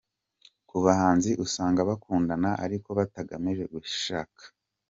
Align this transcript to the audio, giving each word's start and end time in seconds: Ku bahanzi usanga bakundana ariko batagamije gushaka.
Ku 0.69 0.77
bahanzi 0.85 1.31
usanga 1.45 1.87
bakundana 1.89 2.49
ariko 2.65 2.89
batagamije 2.99 3.63
gushaka. 3.73 4.41